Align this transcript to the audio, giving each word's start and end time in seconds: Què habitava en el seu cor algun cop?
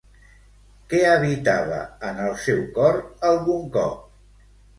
Què 0.93 1.01
habitava 1.09 1.77
en 2.09 2.23
el 2.29 2.33
seu 2.47 2.65
cor 2.79 2.99
algun 3.35 3.71
cop? 3.79 4.11